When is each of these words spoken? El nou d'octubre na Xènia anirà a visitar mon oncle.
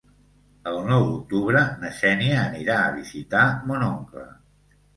El 0.71 0.79
nou 0.87 1.05
d'octubre 1.09 1.61
na 1.85 1.93
Xènia 1.99 2.39
anirà 2.47 2.81
a 2.87 2.91
visitar 2.99 3.47
mon 3.71 3.89
oncle. 3.93 4.29